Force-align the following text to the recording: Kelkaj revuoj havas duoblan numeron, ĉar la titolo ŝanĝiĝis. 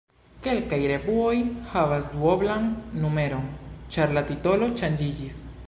Kelkaj 0.45 0.79
revuoj 0.91 1.35
havas 1.73 2.07
duoblan 2.15 2.67
numeron, 3.05 3.47
ĉar 3.97 4.17
la 4.19 4.27
titolo 4.31 4.75
ŝanĝiĝis. 4.83 5.43